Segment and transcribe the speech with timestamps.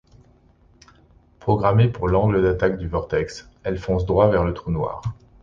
[1.39, 5.03] Programmée pour l'angle d'attaque du vortex, elle fonce droit vers le trou noir.